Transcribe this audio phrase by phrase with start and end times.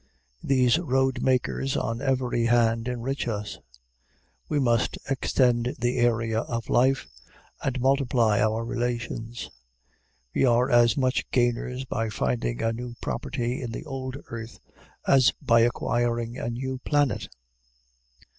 [0.43, 3.59] These road makers on every hand enrich us.
[4.49, 7.07] We must extend the area of life,
[7.63, 9.51] and multiply our relations.
[10.33, 14.59] We are as much gainers by finding a new property in the old earth
[15.07, 17.29] as by acquiring a new planet.